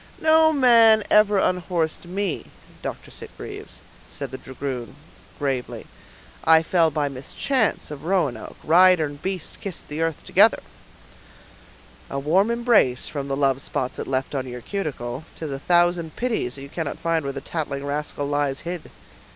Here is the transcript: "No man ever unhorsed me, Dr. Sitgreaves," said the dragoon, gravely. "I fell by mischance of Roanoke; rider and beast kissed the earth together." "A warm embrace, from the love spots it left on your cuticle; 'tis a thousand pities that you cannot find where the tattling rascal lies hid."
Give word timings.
"No 0.19 0.51
man 0.51 1.03
ever 1.11 1.37
unhorsed 1.37 2.07
me, 2.07 2.47
Dr. 2.81 3.11
Sitgreaves," 3.11 3.83
said 4.09 4.31
the 4.31 4.37
dragoon, 4.39 4.95
gravely. 5.37 5.85
"I 6.43 6.63
fell 6.63 6.89
by 6.89 7.07
mischance 7.07 7.91
of 7.91 8.03
Roanoke; 8.05 8.57
rider 8.63 9.05
and 9.05 9.21
beast 9.21 9.61
kissed 9.61 9.89
the 9.89 10.01
earth 10.01 10.25
together." 10.25 10.63
"A 12.09 12.17
warm 12.17 12.49
embrace, 12.49 13.07
from 13.07 13.27
the 13.27 13.37
love 13.37 13.61
spots 13.61 13.99
it 13.99 14.07
left 14.07 14.33
on 14.33 14.47
your 14.47 14.61
cuticle; 14.61 15.23
'tis 15.35 15.51
a 15.51 15.59
thousand 15.59 16.15
pities 16.15 16.55
that 16.55 16.63
you 16.63 16.69
cannot 16.69 16.97
find 16.97 17.23
where 17.23 17.31
the 17.31 17.39
tattling 17.39 17.85
rascal 17.85 18.25
lies 18.25 18.61
hid." 18.61 18.89